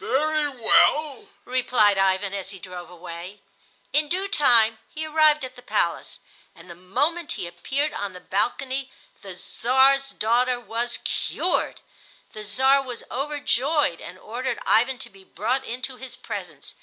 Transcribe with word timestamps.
"Very 0.00 0.48
well," 0.48 1.28
replied 1.44 1.96
Ivan, 1.96 2.34
as 2.34 2.50
he 2.50 2.58
drove 2.58 2.90
away. 2.90 3.40
In 3.92 4.08
due 4.08 4.26
time 4.26 4.80
he 4.92 5.06
arrived 5.06 5.44
at 5.44 5.54
the 5.54 5.62
palace, 5.62 6.18
and 6.56 6.68
the 6.68 6.74
moment 6.74 7.30
he 7.38 7.46
appeared 7.46 7.92
on 7.92 8.12
the 8.12 8.18
balcony 8.18 8.90
the 9.22 9.36
Czar's 9.36 10.10
daughter 10.10 10.58
was 10.58 10.98
cured. 11.04 11.80
The 12.32 12.42
Czar 12.42 12.82
was 12.82 13.04
overjoyed 13.12 14.00
and 14.00 14.18
ordered 14.18 14.58
Ivan 14.66 14.98
to 14.98 15.08
be 15.08 15.22
brought 15.22 15.62
into 15.64 15.94
his 15.94 16.16
presence. 16.16 16.74